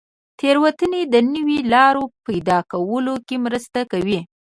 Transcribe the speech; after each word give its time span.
تېروتنې 0.39 1.01
د 1.13 1.15
نویو 1.33 1.67
لارو 1.73 2.03
په 2.11 2.17
پیدا 2.27 2.57
کولو 2.71 3.15
کې 3.27 3.35
مرسته 3.45 3.79
کوي. 3.91 4.19